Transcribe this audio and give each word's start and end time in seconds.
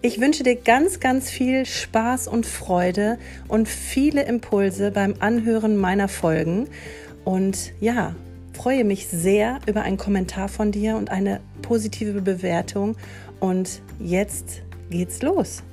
Ich 0.00 0.20
wünsche 0.20 0.44
dir 0.44 0.54
ganz, 0.54 1.00
ganz 1.00 1.28
viel 1.28 1.66
Spaß 1.66 2.28
und 2.28 2.46
Freude 2.46 3.18
und 3.48 3.68
viele 3.68 4.22
Impulse 4.22 4.92
beim 4.92 5.16
Anhören 5.18 5.76
meiner 5.76 6.06
Folgen. 6.06 6.68
Und 7.24 7.72
ja, 7.80 8.14
freue 8.52 8.84
mich 8.84 9.08
sehr 9.08 9.58
über 9.66 9.82
einen 9.82 9.96
Kommentar 9.96 10.48
von 10.48 10.70
dir 10.70 10.94
und 10.94 11.10
eine 11.10 11.40
positive 11.62 12.22
Bewertung. 12.22 12.96
Und 13.40 13.82
jetzt 13.98 14.62
geht's 14.88 15.20
los. 15.20 15.64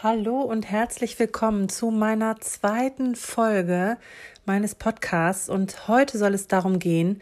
Hallo 0.00 0.42
und 0.42 0.70
herzlich 0.70 1.18
willkommen 1.18 1.68
zu 1.68 1.90
meiner 1.90 2.38
zweiten 2.38 3.16
Folge 3.16 3.96
meines 4.44 4.76
Podcasts. 4.76 5.48
Und 5.48 5.88
heute 5.88 6.18
soll 6.18 6.34
es 6.34 6.46
darum 6.46 6.78
gehen, 6.78 7.20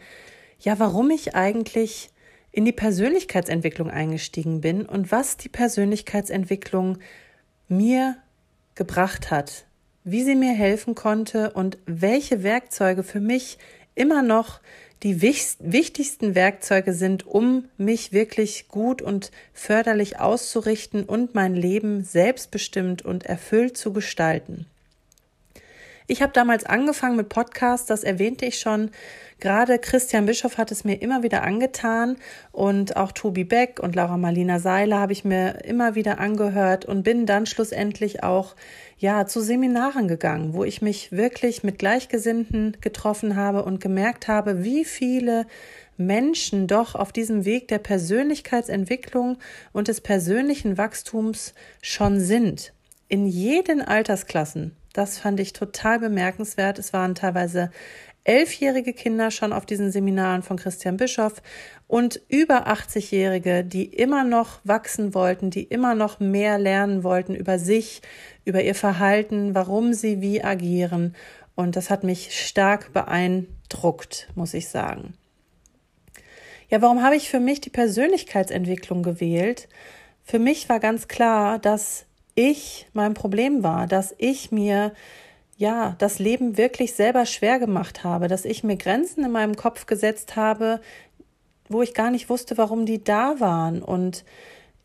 ja, 0.59 0.79
warum 0.79 1.09
ich 1.11 1.35
eigentlich 1.35 2.09
in 2.51 2.65
die 2.65 2.71
Persönlichkeitsentwicklung 2.71 3.89
eingestiegen 3.89 4.61
bin 4.61 4.85
und 4.85 5.11
was 5.11 5.37
die 5.37 5.49
Persönlichkeitsentwicklung 5.49 6.99
mir 7.67 8.15
gebracht 8.75 9.31
hat, 9.31 9.65
wie 10.03 10.23
sie 10.23 10.35
mir 10.35 10.53
helfen 10.53 10.95
konnte 10.95 11.51
und 11.51 11.77
welche 11.85 12.43
Werkzeuge 12.43 13.03
für 13.03 13.19
mich 13.19 13.57
immer 13.95 14.21
noch 14.21 14.61
die 15.03 15.21
wichtigsten 15.21 16.35
Werkzeuge 16.35 16.93
sind, 16.93 17.27
um 17.27 17.65
mich 17.77 18.13
wirklich 18.13 18.67
gut 18.69 19.01
und 19.01 19.31
förderlich 19.53 20.19
auszurichten 20.19 21.03
und 21.03 21.35
mein 21.35 21.53
Leben 21.53 22.03
selbstbestimmt 22.03 23.03
und 23.03 23.25
erfüllt 23.25 23.77
zu 23.77 23.93
gestalten. 23.93 24.65
Ich 26.07 26.21
habe 26.21 26.33
damals 26.33 26.65
angefangen 26.65 27.15
mit 27.15 27.29
Podcasts, 27.29 27.87
das 27.87 28.03
erwähnte 28.03 28.45
ich 28.45 28.59
schon. 28.59 28.91
Gerade 29.39 29.79
Christian 29.79 30.27
Bischoff 30.27 30.59
hat 30.59 30.71
es 30.71 30.83
mir 30.83 31.01
immer 31.01 31.23
wieder 31.23 31.41
angetan 31.41 32.17
und 32.51 32.95
auch 32.95 33.11
Tobi 33.11 33.43
Beck 33.43 33.79
und 33.81 33.95
Laura 33.95 34.15
Marlina 34.15 34.59
Seiler 34.59 34.99
habe 34.99 35.13
ich 35.13 35.25
mir 35.25 35.65
immer 35.65 35.95
wieder 35.95 36.19
angehört 36.19 36.85
und 36.85 37.01
bin 37.01 37.25
dann 37.25 37.47
schlussendlich 37.47 38.23
auch 38.23 38.55
ja 38.99 39.25
zu 39.25 39.41
Seminaren 39.41 40.07
gegangen, 40.07 40.53
wo 40.53 40.63
ich 40.63 40.83
mich 40.83 41.11
wirklich 41.11 41.63
mit 41.63 41.79
Gleichgesinnten 41.79 42.77
getroffen 42.81 43.35
habe 43.35 43.63
und 43.63 43.81
gemerkt 43.81 44.27
habe, 44.27 44.63
wie 44.63 44.85
viele 44.85 45.47
Menschen 45.97 46.67
doch 46.67 46.93
auf 46.93 47.11
diesem 47.11 47.45
Weg 47.45 47.67
der 47.67 47.79
Persönlichkeitsentwicklung 47.79 49.37
und 49.73 49.87
des 49.87 50.01
persönlichen 50.01 50.77
Wachstums 50.77 51.55
schon 51.81 52.19
sind. 52.19 52.73
In 53.07 53.25
jeden 53.25 53.81
Altersklassen 53.81 54.75
das 54.97 55.17
fand 55.17 55.39
ich 55.39 55.53
total 55.53 55.99
bemerkenswert. 55.99 56.79
Es 56.79 56.93
waren 56.93 57.15
teilweise 57.15 57.69
elfjährige 58.23 58.93
Kinder 58.93 59.29
schon 59.29 59.53
auf 59.53 59.65
diesen 59.65 59.91
Seminaren 59.91 60.41
von 60.41 60.57
Christian 60.57 60.97
Bischoff 60.97 61.41
und 61.87 62.21
über 62.27 62.67
80-Jährige, 62.67 63.63
die 63.63 63.85
immer 63.85 64.23
noch 64.23 64.59
wachsen 64.63 65.13
wollten, 65.13 65.51
die 65.51 65.63
immer 65.63 65.95
noch 65.95 66.19
mehr 66.19 66.57
lernen 66.57 67.03
wollten 67.03 67.35
über 67.35 67.59
sich, 67.59 68.01
über 68.43 68.63
ihr 68.63 68.73
Verhalten, 68.73 69.53
warum 69.53 69.93
sie 69.93 70.21
wie 70.21 70.43
agieren. 70.43 71.15
Und 71.55 71.75
das 71.75 71.89
hat 71.89 72.03
mich 72.03 72.47
stark 72.47 72.91
beeindruckt, 72.93 74.29
muss 74.33 74.53
ich 74.53 74.69
sagen. 74.69 75.13
Ja, 76.69 76.81
warum 76.81 77.03
habe 77.03 77.15
ich 77.15 77.29
für 77.29 77.39
mich 77.39 77.61
die 77.61 77.69
Persönlichkeitsentwicklung 77.69 79.03
gewählt? 79.03 79.69
Für 80.23 80.39
mich 80.39 80.67
war 80.67 80.79
ganz 80.79 81.07
klar, 81.07 81.59
dass 81.59 82.04
ich 82.35 82.87
mein 82.93 83.13
Problem 83.13 83.63
war, 83.63 83.87
dass 83.87 84.13
ich 84.17 84.51
mir 84.51 84.93
ja 85.57 85.95
das 85.99 86.19
Leben 86.19 86.57
wirklich 86.57 86.93
selber 86.93 87.25
schwer 87.25 87.59
gemacht 87.59 88.03
habe, 88.03 88.27
dass 88.27 88.45
ich 88.45 88.63
mir 88.63 88.75
Grenzen 88.75 89.23
in 89.23 89.31
meinem 89.31 89.55
Kopf 89.55 89.85
gesetzt 89.85 90.35
habe, 90.35 90.81
wo 91.69 91.81
ich 91.81 91.93
gar 91.93 92.11
nicht 92.11 92.29
wusste, 92.29 92.57
warum 92.57 92.85
die 92.85 93.03
da 93.03 93.39
waren. 93.39 93.81
Und 93.81 94.25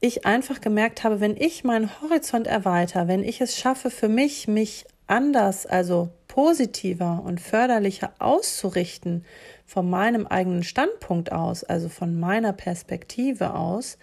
ich 0.01 0.25
einfach 0.25 0.61
gemerkt 0.61 1.05
habe, 1.05 1.21
wenn 1.21 1.37
ich 1.37 1.65
meinen 1.65 1.91
Horizont 2.01 2.47
erweitere, 2.47 3.09
wenn 3.09 3.23
ich 3.23 3.41
es 3.41 3.59
schaffe 3.59 3.91
für 3.91 4.09
mich, 4.09 4.49
mich 4.49 4.87
anders, 5.07 5.67
also 5.67 6.11
positiver 6.29 7.23
und 7.25 7.41
förderlicher 7.41 8.13
auszurichten 8.21 9.25
von 9.67 9.91
meinem 9.91 10.27
eigenen 10.27 10.63
Standpunkt 10.63 11.33
aus, 11.33 11.65
also 11.65 11.89
von 11.89 12.19
meiner 12.19 12.53
Perspektive 12.53 13.55
aus, 13.55 13.99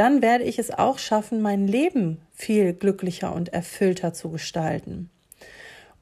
dann 0.00 0.22
werde 0.22 0.44
ich 0.44 0.58
es 0.58 0.70
auch 0.70 0.98
schaffen, 0.98 1.42
mein 1.42 1.66
Leben 1.66 2.22
viel 2.32 2.72
glücklicher 2.72 3.34
und 3.34 3.50
erfüllter 3.50 4.14
zu 4.14 4.30
gestalten. 4.30 5.10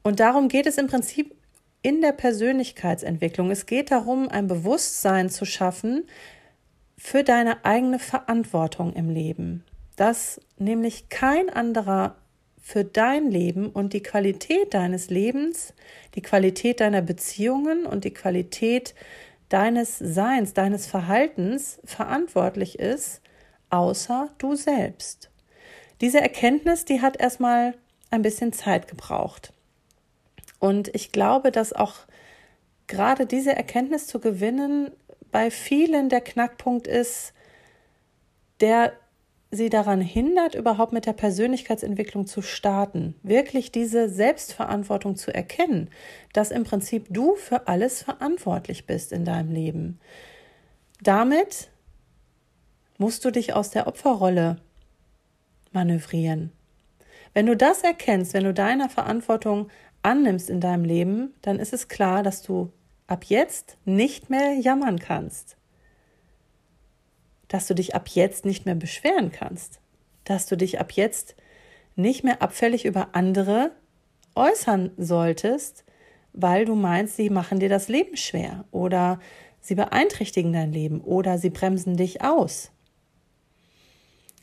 Und 0.03 0.21
darum 0.21 0.47
geht 0.47 0.67
es 0.67 0.77
im 0.77 0.87
Prinzip 0.87 1.35
in 1.81 1.99
der 1.99 2.13
Persönlichkeitsentwicklung. 2.13 3.51
Es 3.51 3.65
geht 3.65 3.91
darum, 3.91 4.29
ein 4.29 4.47
Bewusstsein 4.47 5.29
zu 5.29 5.43
schaffen 5.43 6.05
für 6.97 7.25
deine 7.25 7.65
eigene 7.65 7.99
Verantwortung 7.99 8.93
im 8.93 9.09
Leben, 9.09 9.65
dass 9.97 10.39
nämlich 10.57 11.09
kein 11.09 11.49
anderer 11.49 12.15
für 12.57 12.85
dein 12.85 13.29
Leben 13.29 13.67
und 13.67 13.91
die 13.91 14.01
Qualität 14.01 14.73
deines 14.73 15.09
Lebens, 15.09 15.73
die 16.15 16.21
Qualität 16.21 16.79
deiner 16.79 17.01
Beziehungen 17.01 17.85
und 17.85 18.05
die 18.05 18.13
Qualität 18.13 18.95
deines 19.49 19.97
Seins, 19.97 20.53
deines 20.53 20.87
Verhaltens 20.87 21.81
verantwortlich 21.83 22.79
ist, 22.79 23.21
außer 23.69 24.29
du 24.37 24.55
selbst. 24.55 25.29
Diese 26.01 26.21
Erkenntnis, 26.21 26.85
die 26.85 27.01
hat 27.01 27.19
erstmal 27.19 27.75
ein 28.09 28.21
bisschen 28.21 28.53
Zeit 28.53 28.87
gebraucht. 28.87 29.53
Und 30.59 30.93
ich 30.95 31.11
glaube, 31.11 31.51
dass 31.51 31.73
auch 31.73 31.95
gerade 32.87 33.25
diese 33.25 33.55
Erkenntnis 33.55 34.07
zu 34.07 34.19
gewinnen 34.19 34.91
bei 35.31 35.51
vielen 35.51 36.09
der 36.09 36.21
Knackpunkt 36.21 36.87
ist, 36.87 37.33
der 38.61 38.93
sie 39.51 39.69
daran 39.69 40.01
hindert, 40.01 40.53
überhaupt 40.53 40.93
mit 40.93 41.05
der 41.05 41.13
Persönlichkeitsentwicklung 41.13 42.27
zu 42.27 42.41
starten, 42.41 43.15
wirklich 43.23 43.71
diese 43.71 44.09
Selbstverantwortung 44.09 45.15
zu 45.15 45.33
erkennen, 45.33 45.89
dass 46.33 46.51
im 46.51 46.63
Prinzip 46.63 47.07
du 47.09 47.35
für 47.35 47.67
alles 47.67 48.03
verantwortlich 48.03 48.85
bist 48.85 49.11
in 49.11 49.25
deinem 49.25 49.51
Leben. 49.51 49.99
Damit 51.01 51.69
musst 52.99 53.25
du 53.25 53.31
dich 53.31 53.53
aus 53.53 53.71
der 53.71 53.87
Opferrolle 53.87 54.57
manövrieren. 55.71 56.51
Wenn 57.33 57.47
du 57.47 57.55
das 57.55 57.81
erkennst, 57.81 58.33
wenn 58.33 58.43
du 58.43 58.53
deine 58.53 58.89
Verantwortung 58.89 59.69
annimmst 60.03 60.49
in 60.49 60.59
deinem 60.59 60.83
Leben, 60.83 61.33
dann 61.41 61.59
ist 61.59 61.73
es 61.73 61.87
klar, 61.87 62.23
dass 62.23 62.41
du 62.41 62.71
ab 63.07 63.23
jetzt 63.25 63.77
nicht 63.85 64.29
mehr 64.29 64.53
jammern 64.53 64.99
kannst. 64.99 65.55
Dass 67.47 67.67
du 67.67 67.73
dich 67.73 67.95
ab 67.95 68.09
jetzt 68.09 68.45
nicht 68.45 68.65
mehr 68.65 68.75
beschweren 68.75 69.31
kannst. 69.31 69.79
Dass 70.25 70.45
du 70.45 70.57
dich 70.57 70.79
ab 70.79 70.91
jetzt 70.91 71.35
nicht 71.95 72.23
mehr 72.23 72.41
abfällig 72.41 72.85
über 72.85 73.09
andere 73.13 73.71
äußern 74.35 74.91
solltest, 74.97 75.85
weil 76.33 76.65
du 76.65 76.75
meinst, 76.75 77.15
sie 77.15 77.29
machen 77.29 77.59
dir 77.59 77.69
das 77.69 77.87
Leben 77.87 78.17
schwer 78.17 78.65
oder 78.71 79.19
sie 79.61 79.75
beeinträchtigen 79.75 80.53
dein 80.53 80.71
Leben 80.71 81.01
oder 81.01 81.37
sie 81.37 81.49
bremsen 81.49 81.95
dich 81.95 82.21
aus. 82.21 82.71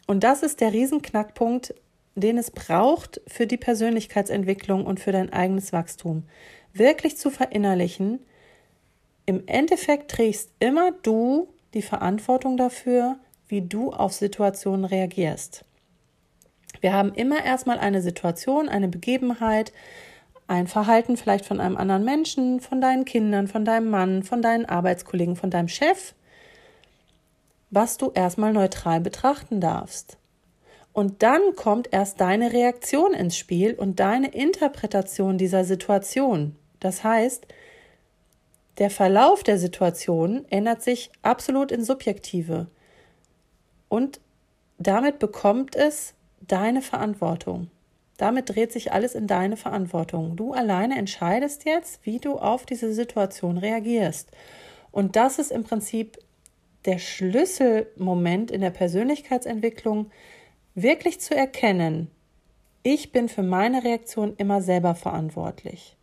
Und 0.06 0.25
das 0.25 0.43
ist 0.43 0.61
der 0.61 0.73
Riesenknackpunkt, 0.73 1.75
den 2.14 2.38
es 2.38 2.50
braucht 2.50 3.20
für 3.26 3.47
die 3.47 3.56
Persönlichkeitsentwicklung 3.56 4.87
und 4.87 5.00
für 5.00 5.12
dein 5.12 5.32
eigenes 5.32 5.73
Wachstum. 5.73 6.25
Wirklich 6.73 7.17
zu 7.17 7.31
verinnerlichen, 7.31 8.20
im 9.26 9.43
Endeffekt 9.47 10.11
trägst 10.11 10.50
immer 10.61 10.93
du 11.03 11.49
die 11.75 11.82
Verantwortung 11.82 12.56
dafür, 12.56 13.19
wie 13.49 13.62
du 13.62 13.93
auf 13.93 14.12
Situationen 14.12 14.85
reagierst. 14.85 15.64
Wir 16.81 16.93
haben 16.93 17.12
immer 17.14 17.44
erstmal 17.44 17.79
eine 17.79 18.02
Situation, 18.02 18.69
eine 18.69 18.88
Begebenheit, 18.88 19.73
ein 20.47 20.69
Verhalten 20.69 21.17
vielleicht 21.17 21.44
von 21.44 21.61
einem 21.61 21.76
anderen 21.76 22.05
Menschen, 22.05 22.61
von 22.61 22.81
deinen 22.81 23.05
Kindern, 23.05 23.49
von 23.49 23.64
deinem 23.64 23.91
Mann, 23.91 24.23
von 24.23 24.43
deinen 24.43 24.67
Arbeitskollegen, 24.67 25.37
von 25.37 25.50
deinem 25.50 25.69
Chef, 25.69 26.14
was 27.71 27.97
du 27.97 28.13
erstmal 28.13 28.53
neutral 28.53 29.01
betrachten 29.01 29.61
darfst. 29.61 30.19
Und 30.93 31.23
dann 31.23 31.55
kommt 31.57 31.89
erst 31.93 32.21
deine 32.21 32.53
Reaktion 32.53 33.13
ins 33.13 33.37
Spiel 33.37 33.75
und 33.75 34.01
deine 34.01 34.29
Interpretation 34.29 35.37
dieser 35.37 35.65
Situation. 35.65 36.57
Das 36.81 37.05
heißt, 37.05 37.47
der 38.79 38.91
Verlauf 38.91 39.43
der 39.43 39.59
Situation 39.59 40.47
ändert 40.51 40.83
sich 40.83 41.11
absolut 41.23 41.73
in 41.73 41.85
Subjektive. 41.85 42.69
Und 43.89 44.21
damit 44.79 45.19
bekommt 45.19 45.77
es 45.77 46.15
deine 46.41 46.83
Verantwortung. 46.83 47.71
Damit 48.17 48.49
dreht 48.49 48.73
sich 48.73 48.93
alles 48.93 49.15
in 49.15 49.27
deine 49.27 49.57
Verantwortung. 49.57 50.37
Du 50.37 50.53
alleine 50.53 50.97
entscheidest 50.97 51.65
jetzt, 51.65 52.05
wie 52.05 52.19
du 52.19 52.39
auf 52.39 52.65
diese 52.65 52.93
Situation 52.93 53.59
reagierst. 53.59 54.31
Und 54.91 55.17
das 55.17 55.39
ist 55.39 55.53
im 55.53 55.65
Prinzip 55.65 56.19
der 56.87 56.99
Schlüsselmoment 56.99 58.50
in 58.50 58.61
der 58.61 58.71
Persönlichkeitsentwicklung, 58.71 60.11
wirklich 60.75 61.21
zu 61.21 61.35
erkennen, 61.35 62.11
ich 62.83 63.11
bin 63.11 63.29
für 63.29 63.43
meine 63.43 63.83
Reaktion 63.83 64.35
immer 64.37 64.62
selber 64.62 64.94
verantwortlich. 64.94 65.97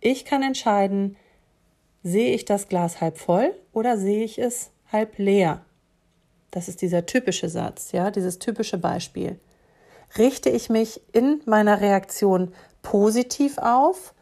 Ich 0.00 0.24
kann 0.24 0.42
entscheiden, 0.42 1.16
sehe 2.04 2.34
ich 2.34 2.44
das 2.44 2.68
Glas 2.68 3.00
halb 3.00 3.18
voll 3.18 3.54
oder 3.72 3.96
sehe 3.96 4.24
ich 4.24 4.38
es 4.38 4.70
halb 4.92 5.18
leer. 5.18 5.64
Das 6.52 6.68
ist 6.68 6.82
dieser 6.82 7.06
typische 7.06 7.48
Satz, 7.48 7.92
ja, 7.92 8.10
dieses 8.10 8.38
typische 8.38 8.78
Beispiel. 8.78 9.40
Richte 10.18 10.50
ich 10.50 10.68
mich 10.68 11.00
in 11.12 11.40
meiner 11.46 11.80
Reaktion 11.80 12.52
positiv 12.82 13.58
auf, 13.58 14.14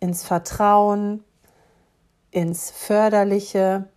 ins 0.00 0.24
Vertrauen, 0.24 1.22
ins 2.30 2.70
Förderliche, 2.70 3.88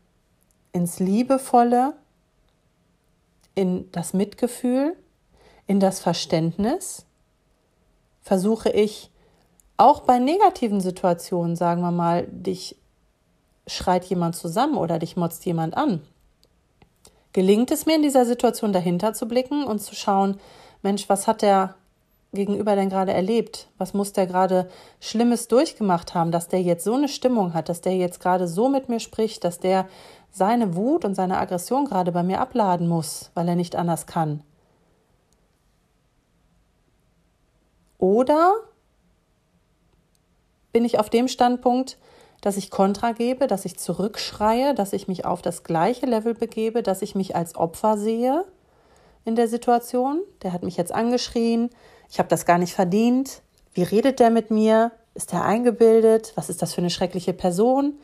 ins 0.74 1.00
Liebevolle, 1.00 1.94
in 3.56 3.90
das 3.92 4.14
Mitgefühl, 4.14 4.98
in 5.66 5.80
das 5.80 6.02
Verständnis? 6.02 7.06
Versuche 8.22 8.70
ich 8.70 9.10
auch 9.78 10.02
bei 10.02 10.20
negativen 10.20 10.82
Situationen, 10.82 11.56
sagen 11.56 11.82
wir 11.82 11.92
mal, 11.92 12.28
dich 12.28 12.76
schreit 13.68 14.04
jemand 14.06 14.36
zusammen 14.36 14.76
oder 14.76 15.00
dich 15.00 15.16
motzt 15.16 15.46
jemand 15.46 15.78
an, 15.78 16.02
Gelingt 17.34 17.72
es 17.72 17.88
mir 17.88 17.96
in 17.96 18.04
dieser 18.04 18.26
Situation 18.26 18.74
dahinter 18.74 19.14
zu 19.14 19.28
blicken 19.28 19.66
und 19.66 19.80
zu 19.80 19.96
schauen, 19.96 20.40
Mensch, 20.84 21.10
was 21.10 21.26
hat 21.26 21.42
der 21.42 21.76
Gegenüber 22.32 22.76
denn 22.76 22.90
gerade 22.90 23.12
erlebt? 23.12 23.68
Was 23.80 23.96
muss 23.96 24.14
der 24.14 24.28
gerade 24.28 24.70
Schlimmes 25.00 25.48
durchgemacht 25.48 26.14
haben, 26.14 26.32
dass 26.32 26.48
der 26.48 26.62
jetzt 26.62 26.84
so 26.84 26.94
eine 26.94 27.08
Stimmung 27.08 27.56
hat, 27.56 27.70
dass 27.70 27.82
der 27.82 27.96
jetzt 27.96 28.20
gerade 28.20 28.48
so 28.48 28.70
mit 28.70 28.88
mir 28.88 29.00
spricht, 29.00 29.44
dass 29.44 29.60
der 29.60 29.88
seine 30.34 30.76
Wut 30.76 31.06
und 31.06 31.16
seine 31.16 31.38
Aggression 31.38 31.86
gerade 31.86 32.12
bei 32.12 32.24
mir 32.24 32.42
abladen 32.42 32.88
muss, 32.88 33.32
weil 33.36 33.48
er 33.48 33.56
nicht 33.56 33.76
anders 33.76 34.08
kann? 34.08 34.44
Oder 38.00 38.56
bin 40.74 40.84
ich 40.84 41.00
auf 41.00 41.10
dem 41.10 41.28
Standpunkt, 41.28 41.98
dass 42.42 42.58
ich 42.58 42.72
Kontra 42.72 43.14
gebe, 43.14 43.48
dass 43.48 43.64
ich 43.64 43.78
zurückschreie, 43.78 44.74
dass 44.74 44.92
ich 44.92 45.08
mich 45.08 45.24
auf 45.24 45.42
das 45.42 45.64
gleiche 45.64 46.08
Level 46.08 46.34
begebe, 46.34 46.84
dass 46.84 47.02
ich 47.02 47.16
mich 47.16 47.36
als 47.36 47.56
Opfer 47.56 47.98
sehe 47.98 48.44
in 49.24 49.36
der 49.36 49.48
Situation. 49.48 50.20
Der 50.42 50.52
hat 50.52 50.64
mich 50.64 50.76
jetzt 50.76 50.92
angeschrien, 50.92 51.70
ich 52.10 52.20
habe 52.20 52.28
das 52.28 52.46
gar 52.46 52.58
nicht 52.58 52.74
verdient. 52.74 53.42
Wie 53.74 53.84
redet 53.84 54.20
der 54.20 54.32
mit 54.32 54.52
mir? 54.52 54.92
Ist 55.14 55.32
er 55.32 55.46
eingebildet? 55.46 56.34
Was 56.36 56.50
ist 56.50 56.62
das 56.62 56.74
für 56.74 56.82
eine 56.82 56.90
schreckliche 56.90 57.34
Person? 57.34 58.00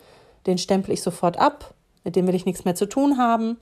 Den 0.45 0.57
stempel 0.57 0.93
ich 0.93 1.01
sofort 1.01 1.37
ab, 1.37 1.73
mit 2.03 2.15
dem 2.15 2.27
will 2.27 2.35
ich 2.35 2.45
nichts 2.45 2.65
mehr 2.65 2.75
zu 2.75 2.87
tun 2.87 3.17
haben. 3.17 3.57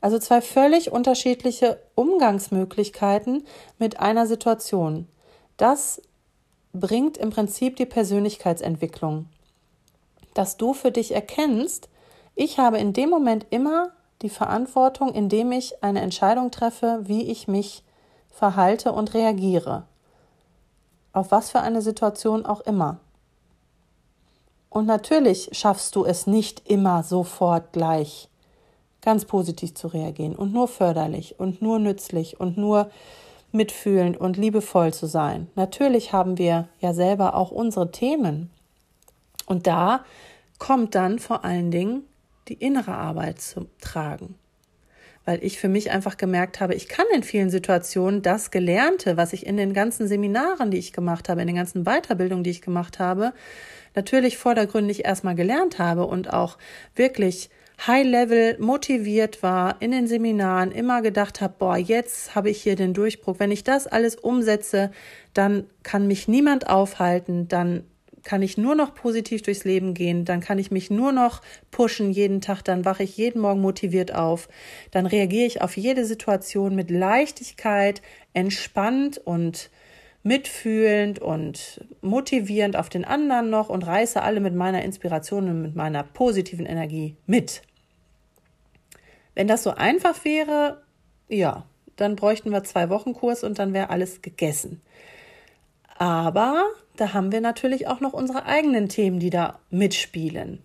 Also 0.00 0.18
zwei 0.18 0.40
völlig 0.40 0.92
unterschiedliche 0.92 1.80
Umgangsmöglichkeiten 1.94 3.44
mit 3.78 4.00
einer 4.00 4.26
Situation. 4.26 5.08
Das 5.56 6.00
bringt 6.72 7.16
im 7.16 7.30
Prinzip 7.30 7.76
die 7.76 7.86
Persönlichkeitsentwicklung. 7.86 9.26
Dass 10.34 10.56
du 10.56 10.72
für 10.72 10.92
dich 10.92 11.12
erkennst, 11.12 11.88
ich 12.34 12.58
habe 12.58 12.78
in 12.78 12.92
dem 12.92 13.10
Moment 13.10 13.46
immer 13.50 13.90
die 14.22 14.28
Verantwortung, 14.28 15.12
indem 15.12 15.50
ich 15.52 15.82
eine 15.82 16.00
Entscheidung 16.00 16.50
treffe, 16.50 17.00
wie 17.02 17.22
ich 17.22 17.48
mich 17.48 17.82
verhalte 18.30 18.92
und 18.92 19.14
reagiere. 19.14 19.84
Auf 21.12 21.32
was 21.32 21.50
für 21.50 21.60
eine 21.60 21.82
Situation 21.82 22.46
auch 22.46 22.60
immer. 22.60 23.00
Und 24.70 24.86
natürlich 24.86 25.50
schaffst 25.52 25.96
du 25.96 26.04
es 26.04 26.26
nicht 26.26 26.68
immer 26.68 27.02
sofort 27.02 27.72
gleich 27.72 28.28
ganz 29.00 29.24
positiv 29.24 29.74
zu 29.74 29.88
reagieren 29.88 30.34
und 30.34 30.52
nur 30.52 30.68
förderlich 30.68 31.38
und 31.38 31.62
nur 31.62 31.78
nützlich 31.78 32.40
und 32.40 32.58
nur 32.58 32.90
mitfühlend 33.52 34.18
und 34.18 34.36
liebevoll 34.36 34.92
zu 34.92 35.06
sein. 35.06 35.48
Natürlich 35.54 36.12
haben 36.12 36.36
wir 36.36 36.68
ja 36.80 36.92
selber 36.92 37.34
auch 37.34 37.50
unsere 37.50 37.90
Themen. 37.90 38.50
Und 39.46 39.66
da 39.66 40.04
kommt 40.58 40.94
dann 40.94 41.18
vor 41.18 41.44
allen 41.44 41.70
Dingen 41.70 42.02
die 42.48 42.54
innere 42.54 42.94
Arbeit 42.94 43.40
zu 43.40 43.66
tragen. 43.80 44.34
Weil 45.28 45.44
ich 45.44 45.58
für 45.58 45.68
mich 45.68 45.90
einfach 45.90 46.16
gemerkt 46.16 46.58
habe, 46.58 46.74
ich 46.74 46.88
kann 46.88 47.04
in 47.14 47.22
vielen 47.22 47.50
Situationen 47.50 48.22
das 48.22 48.50
Gelernte, 48.50 49.18
was 49.18 49.34
ich 49.34 49.44
in 49.44 49.58
den 49.58 49.74
ganzen 49.74 50.08
Seminaren, 50.08 50.70
die 50.70 50.78
ich 50.78 50.94
gemacht 50.94 51.28
habe, 51.28 51.42
in 51.42 51.46
den 51.46 51.56
ganzen 51.56 51.84
Weiterbildungen, 51.84 52.44
die 52.44 52.48
ich 52.48 52.62
gemacht 52.62 52.98
habe, 52.98 53.34
natürlich 53.94 54.38
vordergründig 54.38 55.04
erstmal 55.04 55.34
gelernt 55.34 55.78
habe 55.78 56.06
und 56.06 56.32
auch 56.32 56.56
wirklich 56.94 57.50
High-Level 57.86 58.56
motiviert 58.58 59.42
war 59.42 59.76
in 59.82 59.90
den 59.90 60.06
Seminaren, 60.06 60.72
immer 60.72 61.02
gedacht 61.02 61.42
habe, 61.42 61.56
boah, 61.58 61.76
jetzt 61.76 62.34
habe 62.34 62.48
ich 62.48 62.62
hier 62.62 62.74
den 62.74 62.94
Durchbruch. 62.94 63.36
Wenn 63.38 63.50
ich 63.50 63.64
das 63.64 63.86
alles 63.86 64.16
umsetze, 64.16 64.92
dann 65.34 65.66
kann 65.82 66.06
mich 66.06 66.26
niemand 66.26 66.70
aufhalten, 66.70 67.48
dann 67.48 67.84
kann 68.28 68.42
ich 68.42 68.58
nur 68.58 68.74
noch 68.74 68.94
positiv 68.94 69.40
durchs 69.40 69.64
Leben 69.64 69.94
gehen, 69.94 70.26
dann 70.26 70.40
kann 70.40 70.58
ich 70.58 70.70
mich 70.70 70.90
nur 70.90 71.12
noch 71.12 71.40
pushen 71.70 72.10
jeden 72.10 72.42
Tag, 72.42 72.60
dann 72.62 72.84
wache 72.84 73.02
ich 73.02 73.16
jeden 73.16 73.40
Morgen 73.40 73.62
motiviert 73.62 74.14
auf, 74.14 74.50
dann 74.90 75.06
reagiere 75.06 75.46
ich 75.46 75.62
auf 75.62 75.78
jede 75.78 76.04
Situation 76.04 76.74
mit 76.74 76.90
Leichtigkeit, 76.90 78.02
entspannt 78.34 79.16
und 79.16 79.70
mitfühlend 80.22 81.20
und 81.20 81.82
motivierend 82.02 82.76
auf 82.76 82.90
den 82.90 83.06
anderen 83.06 83.48
noch 83.48 83.70
und 83.70 83.86
reiße 83.86 84.20
alle 84.20 84.40
mit 84.40 84.54
meiner 84.54 84.82
Inspiration 84.84 85.48
und 85.48 85.62
mit 85.62 85.74
meiner 85.74 86.02
positiven 86.02 86.66
Energie 86.66 87.16
mit. 87.24 87.62
Wenn 89.34 89.48
das 89.48 89.62
so 89.62 89.70
einfach 89.70 90.26
wäre, 90.26 90.82
ja, 91.28 91.64
dann 91.96 92.14
bräuchten 92.14 92.50
wir 92.50 92.62
zwei 92.62 92.90
Wochen 92.90 93.14
Kurs 93.14 93.42
und 93.42 93.58
dann 93.58 93.72
wäre 93.72 93.88
alles 93.88 94.20
gegessen. 94.20 94.82
Aber 95.98 96.64
da 96.96 97.12
haben 97.12 97.32
wir 97.32 97.40
natürlich 97.40 97.88
auch 97.88 98.00
noch 98.00 98.12
unsere 98.12 98.46
eigenen 98.46 98.88
Themen, 98.88 99.18
die 99.18 99.30
da 99.30 99.58
mitspielen, 99.70 100.62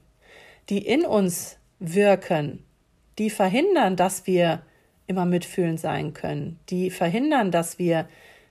die 0.69 0.77
in 0.77 1.05
uns 1.05 1.57
wirken, 1.79 2.63
die 3.17 3.31
verhindern, 3.31 3.95
dass 3.95 4.27
wir 4.27 4.61
immer 5.07 5.25
mitfühlend 5.25 5.79
sein 5.79 6.13
können, 6.13 6.59
die 6.69 6.91
verhindern, 6.91 7.49
dass 7.49 7.79
wir 7.79 8.07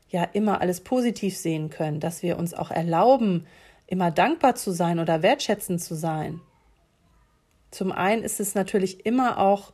ja 0.09 0.25
immer 0.25 0.61
alles 0.61 0.81
positiv 0.81 1.37
sehen 1.37 1.71
können, 1.71 2.01
dass 2.01 2.23
wir 2.23 2.37
uns 2.37 2.53
auch 2.53 2.73
erlauben, 2.73 3.47
immer 3.87 4.11
dankbar 4.11 4.57
zu 4.57 4.73
sein 4.73 4.99
oder 4.99 5.23
wertschätzend 5.23 5.81
zu 5.81 5.95
sein. 5.95 6.41
Zum 7.71 7.93
einen 7.93 8.25
ist 8.25 8.41
es 8.41 8.57
natürlich 8.57 9.07
immer 9.07 9.39
auch 9.39 9.73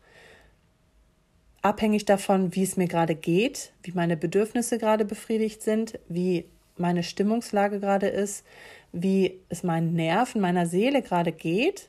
abhängig 1.62 2.05
davon, 2.05 2.55
wie 2.55 2.62
es 2.62 2.77
mir 2.77 2.87
gerade 2.87 3.15
geht, 3.15 3.73
wie 3.83 3.93
meine 3.93 4.17
Bedürfnisse 4.17 4.79
gerade 4.79 5.05
befriedigt 5.05 5.62
sind, 5.62 5.99
wie 6.09 6.45
meine 6.80 7.02
Stimmungslage 7.02 7.80
gerade 7.80 8.08
ist, 8.08 8.44
wie 8.92 9.38
es 9.49 9.62
meinen 9.62 9.94
Nerven, 9.94 10.40
meiner 10.40 10.66
Seele 10.66 11.02
gerade 11.02 11.32
geht. 11.32 11.88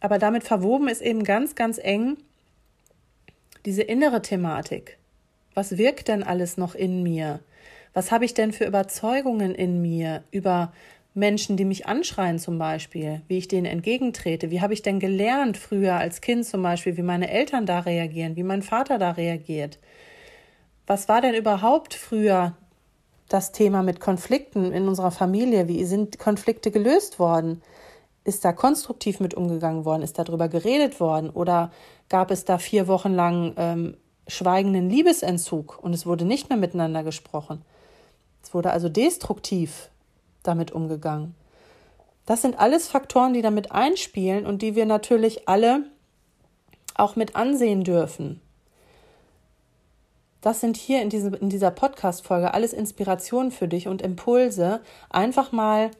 Aber 0.00 0.18
damit 0.18 0.44
verwoben 0.44 0.88
ist 0.88 1.02
eben 1.02 1.24
ganz, 1.24 1.54
ganz 1.54 1.78
eng 1.78 2.18
diese 3.64 3.82
innere 3.82 4.22
Thematik. 4.22 4.98
Was 5.54 5.76
wirkt 5.76 6.08
denn 6.08 6.22
alles 6.22 6.56
noch 6.56 6.74
in 6.74 7.02
mir? 7.02 7.40
Was 7.92 8.12
habe 8.12 8.24
ich 8.24 8.34
denn 8.34 8.52
für 8.52 8.64
Überzeugungen 8.64 9.54
in 9.54 9.82
mir 9.82 10.22
über 10.30 10.72
Menschen, 11.18 11.56
die 11.56 11.64
mich 11.64 11.86
anschreien 11.86 12.38
zum 12.38 12.58
Beispiel, 12.58 13.22
wie 13.28 13.38
ich 13.38 13.48
denen 13.48 13.66
entgegentrete. 13.66 14.50
Wie 14.50 14.60
habe 14.60 14.72
ich 14.72 14.82
denn 14.82 15.00
gelernt 15.00 15.56
früher 15.56 15.94
als 15.94 16.20
Kind 16.20 16.46
zum 16.46 16.62
Beispiel, 16.62 16.96
wie 16.96 17.02
meine 17.02 17.28
Eltern 17.28 17.66
da 17.66 17.80
reagieren, 17.80 18.36
wie 18.36 18.42
mein 18.44 18.62
Vater 18.62 18.98
da 18.98 19.12
reagiert? 19.12 19.78
Was 20.86 21.08
war 21.08 21.20
denn 21.20 21.34
überhaupt 21.34 21.94
früher 21.94 22.56
das 23.28 23.52
Thema 23.52 23.82
mit 23.82 24.00
Konflikten 24.00 24.72
in 24.72 24.88
unserer 24.88 25.10
Familie? 25.10 25.68
Wie 25.68 25.84
sind 25.84 26.18
Konflikte 26.18 26.70
gelöst 26.70 27.18
worden? 27.18 27.62
Ist 28.24 28.44
da 28.44 28.52
konstruktiv 28.52 29.20
mit 29.20 29.34
umgegangen 29.34 29.84
worden? 29.84 30.02
Ist 30.02 30.18
darüber 30.18 30.48
geredet 30.48 31.00
worden? 31.00 31.30
Oder 31.30 31.70
gab 32.08 32.30
es 32.30 32.44
da 32.44 32.58
vier 32.58 32.88
Wochen 32.88 33.12
lang 33.12 33.54
ähm, 33.56 33.96
schweigenden 34.28 34.90
Liebesentzug 34.90 35.78
und 35.82 35.94
es 35.94 36.06
wurde 36.06 36.24
nicht 36.24 36.48
mehr 36.48 36.58
miteinander 36.58 37.02
gesprochen. 37.02 37.62
Es 38.42 38.54
wurde 38.54 38.70
also 38.70 38.88
destruktiv 38.88 39.88
damit 40.42 40.70
umgegangen. 40.70 41.34
Das 42.26 42.42
sind 42.42 42.58
alles 42.58 42.88
Faktoren, 42.88 43.32
die 43.32 43.42
damit 43.42 43.72
einspielen 43.72 44.46
und 44.46 44.60
die 44.60 44.74
wir 44.74 44.86
natürlich 44.86 45.48
alle 45.48 45.84
auch 46.94 47.16
mit 47.16 47.36
ansehen 47.36 47.84
dürfen. 47.84 48.40
Das 50.48 50.60
sind 50.60 50.78
hier 50.78 51.02
in, 51.02 51.10
diesem, 51.10 51.34
in 51.34 51.50
dieser 51.50 51.70
Podcast-Folge 51.70 52.54
alles 52.54 52.72
Inspirationen 52.72 53.52
für 53.52 53.68
dich 53.68 53.86
und 53.86 54.00
Impulse, 54.00 54.80
einfach 55.10 55.52
mal 55.52 55.90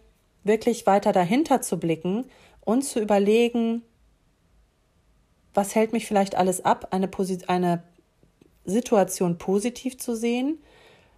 wirklich 0.43 0.87
weiter 0.87 1.13
dahinter 1.13 1.61
zu 1.61 1.79
blicken 1.79 2.25
und 2.63 2.81
zu 2.81 2.99
überlegen, 2.99 3.83
was 5.53 5.75
hält 5.75 5.93
mich 5.93 6.07
vielleicht 6.07 6.35
alles 6.35 6.65
ab, 6.65 6.89
eine, 6.93 7.11
eine 7.49 7.83
Situation 8.65 9.37
positiv 9.37 9.99
zu 9.99 10.17
sehen, 10.17 10.63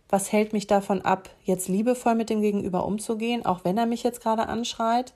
was 0.09 0.33
hält 0.33 0.53
mich 0.53 0.67
davon 0.67 1.03
ab, 1.03 1.31
jetzt 1.45 1.69
liebevoll 1.69 2.17
mit 2.17 2.31
dem 2.31 2.41
Gegenüber 2.41 2.85
umzugehen, 2.85 3.47
auch 3.47 3.63
wenn 3.63 3.79
er 3.79 3.87
mich 3.87 4.03
jetzt 4.03 4.21
gerade 4.21 4.49
anschreit, 4.49 5.15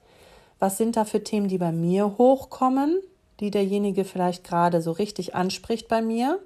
was 0.61 0.79
sind 0.79 0.95
da 0.97 1.05
für 1.05 1.25
Themen, 1.25 1.49
die 1.49 1.59
bei 1.59 1.73
mir 1.73 2.17
hochkommen, 2.17 3.01
die 3.41 3.51
derjenige 3.51 4.05
vielleicht 4.05 4.45
gerade 4.45 4.83
so 4.83 4.93
richtig 4.93 5.35
anspricht 5.35 5.89
bei 5.89 6.01
mir, 6.01 6.39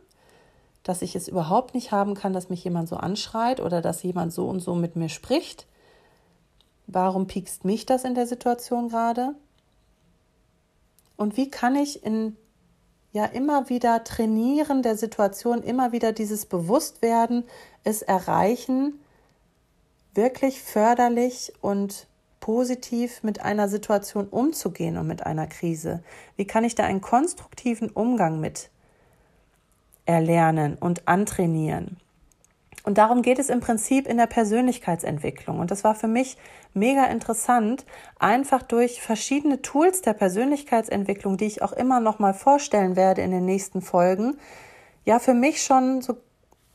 dass 0.88 1.02
ich 1.02 1.14
es 1.14 1.28
überhaupt 1.28 1.74
nicht 1.74 1.92
haben 1.92 2.14
kann, 2.14 2.32
dass 2.32 2.48
mich 2.48 2.64
jemand 2.64 2.88
so 2.88 2.96
anschreit 2.96 3.60
oder 3.60 3.82
dass 3.82 4.02
jemand 4.02 4.32
so 4.32 4.48
und 4.48 4.60
so 4.60 4.74
mit 4.74 4.96
mir 4.96 5.10
spricht. 5.10 5.66
Warum 6.86 7.26
piekst 7.26 7.66
mich 7.66 7.84
das 7.84 8.04
in 8.04 8.14
der 8.14 8.26
Situation 8.26 8.88
gerade? 8.88 9.34
Und 11.18 11.36
wie 11.36 11.50
kann 11.50 11.76
ich 11.76 12.02
in 12.04 12.38
ja 13.12 13.26
immer 13.26 13.68
wieder 13.68 14.02
trainieren 14.02 14.82
der 14.82 14.96
Situation, 14.96 15.62
immer 15.62 15.92
wieder 15.92 16.12
dieses 16.12 16.46
Bewusstwerden, 16.46 17.44
es 17.84 18.00
erreichen, 18.00 18.98
wirklich 20.14 20.62
förderlich 20.62 21.52
und 21.60 22.06
positiv 22.40 23.22
mit 23.22 23.42
einer 23.42 23.68
Situation 23.68 24.26
umzugehen 24.26 24.96
und 24.96 25.06
mit 25.06 25.26
einer 25.26 25.48
Krise? 25.48 26.02
Wie 26.36 26.46
kann 26.46 26.64
ich 26.64 26.74
da 26.74 26.84
einen 26.84 27.02
konstruktiven 27.02 27.90
Umgang 27.90 28.40
mit 28.40 28.70
erlernen 30.08 30.76
und 30.80 31.06
antrainieren? 31.06 31.98
Und 32.84 32.96
darum 32.96 33.20
geht 33.20 33.38
es 33.38 33.50
im 33.50 33.60
Prinzip 33.60 34.06
in 34.06 34.16
der 34.16 34.26
Persönlichkeitsentwicklung. 34.26 35.58
Und 35.58 35.70
das 35.70 35.84
war 35.84 35.94
für 35.94 36.08
mich 36.08 36.38
mega 36.72 37.04
interessant, 37.04 37.84
einfach 38.18 38.62
durch 38.62 39.02
verschiedene 39.02 39.60
Tools 39.60 40.00
der 40.00 40.14
Persönlichkeitsentwicklung, 40.14 41.36
die 41.36 41.44
ich 41.44 41.60
auch 41.60 41.72
immer 41.72 42.00
noch 42.00 42.18
mal 42.18 42.32
vorstellen 42.32 42.96
werde 42.96 43.20
in 43.20 43.30
den 43.30 43.44
nächsten 43.44 43.82
Folgen, 43.82 44.38
ja, 45.04 45.18
für 45.18 45.34
mich 45.34 45.62
schon 45.62 46.00
so 46.00 46.16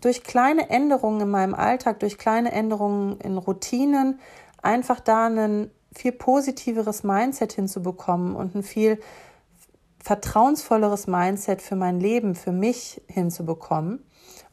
durch 0.02 0.24
kleine 0.24 0.70
Änderungen 0.70 1.22
in 1.22 1.30
meinem 1.30 1.56
Alltag, 1.56 2.00
durch 2.00 2.18
kleine 2.18 2.52
Änderungen 2.52 3.20
in 3.22 3.38
Routinen, 3.38 4.20
einfach 4.62 5.00
da 5.00 5.28
ein 5.28 5.72
viel 5.96 6.12
positiveres 6.12 7.04
Mindset 7.04 7.54
hinzubekommen 7.54 8.36
und 8.36 8.54
ein 8.54 8.64
viel 8.64 9.00
vertrauensvolleres 10.04 11.08
Mindset 11.08 11.62
für 11.62 11.78
mein 11.78 12.00
Leben, 12.00 12.36
für 12.36 12.52
mich 12.52 13.02
hinzubekommen. 13.08 14.04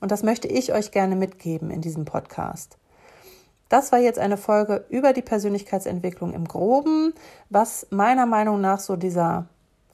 Und 0.00 0.12
das 0.12 0.22
möchte 0.22 0.48
ich 0.48 0.72
euch 0.72 0.92
gerne 0.92 1.16
mitgeben 1.16 1.70
in 1.70 1.80
diesem 1.80 2.04
Podcast. 2.04 2.78
Das 3.68 3.92
war 3.92 3.98
jetzt 3.98 4.18
eine 4.18 4.36
Folge 4.36 4.84
über 4.88 5.12
die 5.12 5.22
Persönlichkeitsentwicklung 5.22 6.32
im 6.32 6.46
Groben, 6.46 7.14
was 7.50 7.86
meiner 7.90 8.26
Meinung 8.26 8.60
nach 8.60 8.80
so 8.80 8.96
dieser 8.96 9.46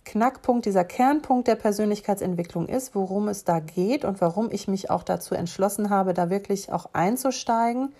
Knackpunkt, 0.04 0.66
dieser 0.66 0.84
Kernpunkt 0.84 1.48
der 1.48 1.56
Persönlichkeitsentwicklung 1.56 2.68
ist, 2.68 2.94
worum 2.94 3.28
es 3.28 3.44
da 3.44 3.58
geht 3.58 4.04
und 4.04 4.20
warum 4.20 4.50
ich 4.50 4.68
mich 4.68 4.90
auch 4.90 5.02
dazu 5.02 5.34
entschlossen 5.34 5.90
habe, 5.90 6.14
da 6.14 6.30
wirklich 6.30 6.70
auch 6.70 6.90
einzusteigen. 6.92 7.92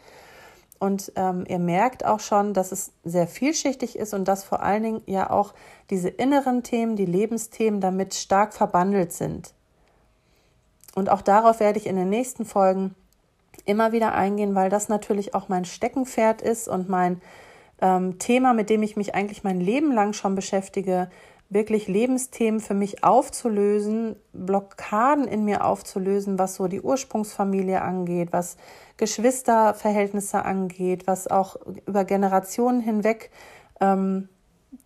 Und 0.78 1.12
ähm, 1.16 1.44
ihr 1.48 1.58
merkt 1.58 2.04
auch 2.04 2.20
schon, 2.20 2.52
dass 2.52 2.72
es 2.72 2.92
sehr 3.04 3.26
vielschichtig 3.26 3.96
ist 3.96 4.14
und 4.14 4.26
dass 4.26 4.44
vor 4.44 4.62
allen 4.62 4.82
Dingen 4.82 5.02
ja 5.06 5.30
auch 5.30 5.54
diese 5.90 6.08
inneren 6.08 6.62
Themen, 6.62 6.96
die 6.96 7.06
Lebensthemen 7.06 7.80
damit 7.80 8.14
stark 8.14 8.52
verbandelt 8.52 9.12
sind. 9.12 9.54
Und 10.94 11.10
auch 11.10 11.22
darauf 11.22 11.60
werde 11.60 11.78
ich 11.78 11.86
in 11.86 11.96
den 11.96 12.08
nächsten 12.08 12.44
Folgen 12.44 12.94
immer 13.64 13.92
wieder 13.92 14.14
eingehen, 14.14 14.54
weil 14.54 14.70
das 14.70 14.88
natürlich 14.88 15.34
auch 15.34 15.48
mein 15.48 15.64
Steckenpferd 15.64 16.42
ist 16.42 16.68
und 16.68 16.88
mein 16.88 17.20
ähm, 17.80 18.18
Thema, 18.18 18.54
mit 18.54 18.70
dem 18.70 18.82
ich 18.82 18.96
mich 18.96 19.14
eigentlich 19.14 19.44
mein 19.44 19.60
Leben 19.60 19.92
lang 19.92 20.12
schon 20.12 20.34
beschäftige, 20.34 21.10
wirklich 21.48 21.86
Lebensthemen 21.86 22.60
für 22.60 22.74
mich 22.74 23.04
aufzulösen, 23.04 24.16
Blockaden 24.32 25.28
in 25.28 25.44
mir 25.44 25.64
aufzulösen, 25.64 26.38
was 26.38 26.56
so 26.56 26.66
die 26.66 26.80
Ursprungsfamilie 26.80 27.80
angeht, 27.80 28.32
was 28.32 28.56
Geschwisterverhältnisse 28.96 30.44
angeht, 30.44 31.06
was 31.06 31.28
auch 31.28 31.56
über 31.86 32.04
Generationen 32.04 32.80
hinweg 32.80 33.30
ähm, 33.80 34.28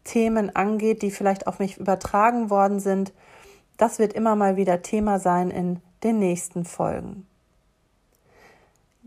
Themen 0.05 0.55
angeht, 0.55 1.03
die 1.03 1.11
vielleicht 1.11 1.47
auf 1.47 1.59
mich 1.59 1.79
übertragen 1.79 2.51
worden 2.51 2.81
sind. 2.81 3.13
Das 3.77 3.99
wird 3.99 4.13
immer 4.13 4.37
mal 4.37 4.57
wieder 4.57 4.83
Thema 4.83 5.19
sein 5.19 5.51
in 5.51 5.81
den 6.05 6.19
nächsten 6.19 6.65
Folgen. 6.65 7.27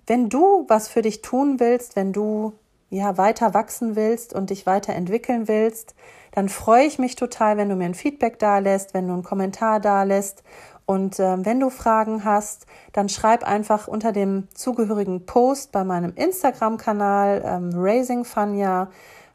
Wenn 0.08 0.30
du 0.30 0.66
was 0.68 0.88
für 0.88 1.02
dich 1.02 1.22
tun 1.22 1.60
willst, 1.60 1.96
wenn 1.96 2.12
du 2.14 2.54
ja 2.98 3.18
weiter 3.18 3.54
wachsen 3.54 3.96
willst 3.96 4.34
und 4.34 4.50
dich 4.50 4.66
weiterentwickeln 4.66 5.48
willst, 5.48 5.96
dann 6.32 6.50
freue 6.50 6.86
ich 6.86 7.00
mich 7.00 7.16
total, 7.16 7.58
wenn 7.58 7.70
du 7.70 7.76
mir 7.76 7.86
ein 7.86 7.94
Feedback 7.94 8.40
da 8.40 8.58
lässt, 8.58 8.94
wenn 8.94 9.08
du 9.08 9.14
einen 9.14 9.24
Kommentar 9.24 9.80
da 9.80 10.04
lässt 10.04 10.44
und 10.86 11.20
äh, 11.20 11.46
wenn 11.46 11.60
du 11.60 11.70
Fragen 11.70 12.26
hast, 12.26 12.66
dann 12.92 13.08
schreib 13.08 13.44
einfach 13.44 13.88
unter 13.88 14.12
dem 14.12 14.48
zugehörigen 14.54 15.26
Post 15.26 15.72
bei 15.72 15.84
meinem 15.84 16.14
Instagram-Kanal 16.16 17.42
ähm, 17.46 17.72
Raising 17.74 18.26
Fania 18.26 18.90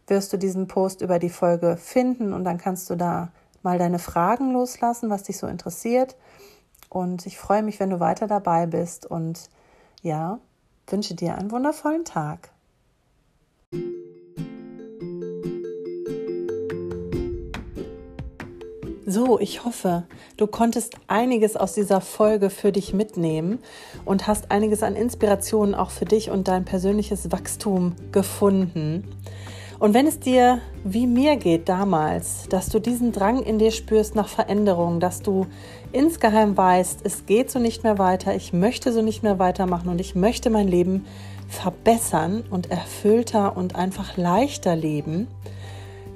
wirst 0.07 0.33
du 0.33 0.37
diesen 0.37 0.69
Post 0.69 1.01
über 1.01 1.19
die 1.19 1.31
Folge 1.31 1.77
finden 1.77 2.33
und 2.33 2.45
dann 2.45 2.59
kannst 2.59 2.89
du 2.91 2.97
da 2.97 3.31
mal 3.63 3.79
deine 3.79 3.99
Fragen 3.99 4.53
loslassen, 4.53 5.11
was 5.11 5.25
dich 5.25 5.39
so 5.39 5.47
interessiert. 5.47 6.17
Und 6.89 7.27
ich 7.27 7.39
freue 7.39 7.63
mich, 7.63 7.81
wenn 7.81 7.91
du 7.91 8.01
weiter 8.01 8.27
dabei 8.27 8.67
bist 8.67 9.07
und 9.07 9.51
ja, 10.03 10.39
wünsche 10.87 11.15
dir 11.15 11.37
einen 11.37 11.51
wundervollen 11.51 12.05
Tag. 12.05 12.51
So, 19.11 19.41
ich 19.41 19.65
hoffe, 19.65 20.03
du 20.37 20.47
konntest 20.47 20.97
einiges 21.07 21.57
aus 21.57 21.73
dieser 21.73 22.03
Folge 22.03 22.51
für 22.51 22.73
dich 22.73 22.93
mitnehmen 22.93 23.59
und 24.05 24.27
hast 24.27 24.51
einiges 24.51 24.83
an 24.83 24.97
Inspirationen 24.97 25.75
auch 25.75 25.89
für 25.89 26.05
dich 26.05 26.31
und 26.31 26.47
dein 26.47 26.67
persönliches 26.67 27.33
Wachstum 27.33 27.95
gefunden. 28.13 29.05
Und 29.79 29.95
wenn 29.95 30.07
es 30.07 30.21
dir 30.21 30.61
wie 30.85 31.07
mir 31.07 31.37
geht 31.37 31.71
damals, 31.71 32.51
dass 32.51 32.69
du 32.69 32.81
diesen 32.81 33.13
Drang 33.13 33.43
in 33.43 33.59
dir 33.59 33.71
spürst 33.71 34.15
nach 34.15 34.29
Veränderung, 34.29 35.01
dass 35.01 35.23
du 35.23 35.47
insgeheim 35.93 36.55
weißt, 36.55 37.01
es 37.05 37.25
geht 37.25 37.51
so 37.51 37.59
nicht 37.59 37.85
mehr 37.85 37.97
weiter, 37.97 38.35
ich 38.35 38.53
möchte 38.53 38.93
so 38.93 39.01
nicht 39.01 39.23
mehr 39.23 39.39
weitermachen 39.39 39.89
und 39.89 40.03
ich 40.03 40.17
möchte 40.17 40.51
mein 40.51 40.69
Leben 40.69 41.07
verbessern 41.49 42.45
und 42.51 42.71
erfüllter 42.71 43.57
und 43.57 43.75
einfach 43.75 44.19
leichter 44.19 44.77
leben, 44.77 45.29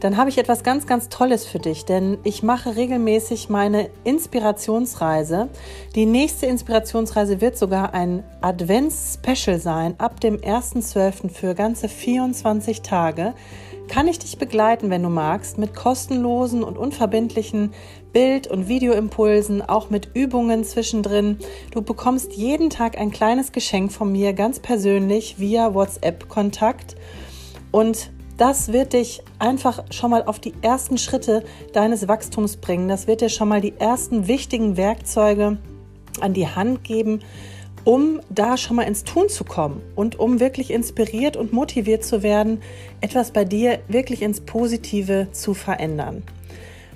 dann 0.02 0.16
habe 0.16 0.30
ich 0.30 0.38
etwas 0.38 0.64
ganz, 0.64 0.88
ganz 0.88 1.08
Tolles 1.08 1.46
für 1.46 1.60
dich, 1.60 1.84
denn 1.84 2.18
ich 2.24 2.42
mache 2.42 2.74
regelmäßig 2.74 3.48
meine 3.48 3.88
Inspirationsreise. 4.02 5.48
Die 5.94 6.06
nächste 6.06 6.46
Inspirationsreise 6.46 7.40
wird 7.40 7.56
sogar 7.56 7.94
ein 7.94 8.24
Advents-Special 8.40 9.60
sein, 9.60 9.94
ab 9.98 10.20
dem 10.20 10.38
1.12. 10.38 11.30
für 11.30 11.54
ganze 11.54 11.88
24 11.88 12.82
Tage. 12.82 13.34
Kann 13.86 14.08
ich 14.08 14.18
dich 14.18 14.38
begleiten, 14.38 14.90
wenn 14.90 15.04
du 15.04 15.08
magst, 15.08 15.56
mit 15.56 15.72
kostenlosen 15.72 16.64
und 16.64 16.78
unverbindlichen 16.78 17.72
Bild- 18.12 18.48
und 18.48 18.66
Videoimpulsen, 18.66 19.62
auch 19.62 19.88
mit 19.88 20.08
Übungen 20.14 20.64
zwischendrin. 20.64 21.38
Du 21.70 21.80
bekommst 21.80 22.32
jeden 22.32 22.70
Tag 22.70 22.98
ein 22.98 23.12
kleines 23.12 23.52
Geschenk 23.52 23.92
von 23.92 24.10
mir, 24.10 24.32
ganz 24.32 24.58
persönlich 24.58 25.38
via 25.38 25.74
WhatsApp-Kontakt. 25.74 26.96
Und 27.70 28.10
das 28.42 28.72
wird 28.72 28.92
dich 28.92 29.22
einfach 29.38 29.84
schon 29.92 30.10
mal 30.10 30.24
auf 30.24 30.40
die 30.40 30.52
ersten 30.62 30.98
Schritte 30.98 31.44
deines 31.72 32.08
Wachstums 32.08 32.56
bringen. 32.56 32.88
Das 32.88 33.06
wird 33.06 33.20
dir 33.20 33.28
schon 33.28 33.46
mal 33.46 33.60
die 33.60 33.74
ersten 33.78 34.26
wichtigen 34.26 34.76
Werkzeuge 34.76 35.58
an 36.20 36.34
die 36.34 36.48
Hand 36.48 36.82
geben, 36.82 37.20
um 37.84 38.18
da 38.30 38.56
schon 38.56 38.74
mal 38.74 38.82
ins 38.82 39.04
Tun 39.04 39.28
zu 39.28 39.44
kommen 39.44 39.80
und 39.94 40.18
um 40.18 40.40
wirklich 40.40 40.72
inspiriert 40.72 41.36
und 41.36 41.52
motiviert 41.52 42.02
zu 42.02 42.24
werden, 42.24 42.60
etwas 43.00 43.30
bei 43.30 43.44
dir 43.44 43.78
wirklich 43.86 44.22
ins 44.22 44.40
Positive 44.40 45.28
zu 45.30 45.54
verändern. 45.54 46.24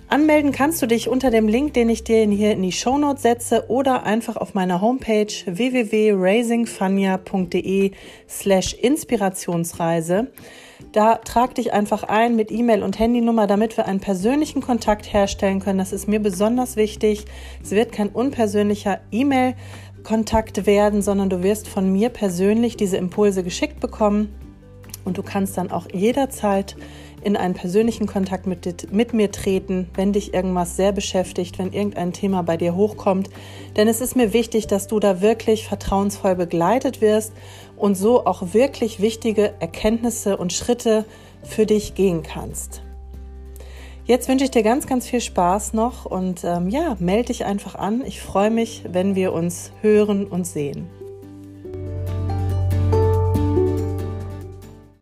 Anmelden 0.08 0.50
kannst 0.50 0.82
du 0.82 0.86
dich 0.86 1.08
unter 1.08 1.30
dem 1.30 1.46
Link, 1.46 1.74
den 1.74 1.88
ich 1.88 2.02
dir 2.02 2.26
hier 2.26 2.54
in 2.54 2.62
die 2.62 2.72
Shownotes 2.72 3.22
setze 3.22 3.66
oder 3.68 4.02
einfach 4.02 4.36
auf 4.36 4.54
meiner 4.54 4.80
Homepage 4.80 5.32
www.raisingfania.de 5.46 7.92
slash 8.28 8.74
Inspirationsreise. 8.74 10.32
Da 10.92 11.16
trag 11.16 11.54
dich 11.54 11.73
einfach 11.73 12.02
ein 12.04 12.37
mit 12.37 12.50
E-Mail 12.50 12.83
und 12.83 12.99
Handynummer, 12.99 13.47
damit 13.47 13.76
wir 13.76 13.87
einen 13.87 14.00
persönlichen 14.00 14.62
Kontakt 14.62 15.12
herstellen 15.12 15.61
können. 15.61 15.78
Das 15.78 15.92
ist 15.92 16.09
mir 16.09 16.21
besonders 16.21 16.76
wichtig. 16.76 17.25
Es 17.62 17.71
wird 17.71 17.92
kein 17.92 18.09
unpersönlicher 18.09 19.00
E-Mail-Kontakt 19.11 20.66
werden, 20.66 21.02
sondern 21.02 21.30
du 21.30 21.42
wirst 21.42 21.68
von 21.68 21.92
mir 21.92 22.11
persönlich 22.11 22.76
diese 22.76 22.97
Impulse 22.97 23.42
geschickt 23.42 23.80
bekommen 23.80 24.35
und 25.06 25.16
du 25.18 25.23
kannst 25.23 25.56
dann 25.56 25.71
auch 25.71 25.87
jederzeit 25.92 26.76
in 27.23 27.37
einen 27.37 27.54
persönlichen 27.54 28.06
Kontakt 28.06 28.47
mit, 28.47 28.92
mit 28.92 29.12
mir 29.12 29.33
treten, 29.33 29.88
wenn 29.95 30.12
dich 30.12 30.35
irgendwas 30.35 30.76
sehr 30.76 30.92
beschäftigt, 30.92 31.59
wenn 31.59 31.73
irgendein 31.73 32.12
Thema 32.12 32.42
bei 32.42 32.56
dir 32.56 32.76
hochkommt. 32.76 33.30
Denn 33.76 33.88
es 33.88 34.00
ist 34.00 34.14
mir 34.14 34.33
wichtig, 34.33 34.66
dass 34.66 34.87
du 34.87 35.00
da 35.00 35.21
wirklich 35.21 35.66
vertrauensvoll 35.66 36.37
begleitet 36.37 37.00
wirst 37.00 37.33
und 37.76 37.95
so 37.95 38.26
auch 38.26 38.54
wirklich 38.54 39.00
wichtige 39.00 39.54
Erkenntnisse 39.61 40.37
und 40.37 40.52
Schritte 40.52 41.04
für 41.42 41.66
dich 41.66 41.95
gehen 41.95 42.23
kannst. 42.23 42.83
Jetzt 44.04 44.28
wünsche 44.28 44.45
ich 44.45 44.52
dir 44.52 44.62
ganz, 44.62 44.87
ganz 44.87 45.09
viel 45.09 45.21
Spaß 45.21 45.73
noch 45.73 46.04
und 46.04 46.45
ähm, 46.45 46.68
ja, 46.68 46.97
melde 47.00 47.26
dich 47.26 47.45
einfach 47.45 47.75
an. 47.75 48.04
Ich 48.06 48.21
freue 48.21 48.50
mich, 48.50 48.85
wenn 48.88 49.16
wir 49.16 49.33
uns 49.33 49.73
hören 49.83 50.26
und 50.26 50.47
sehen. 50.47 50.88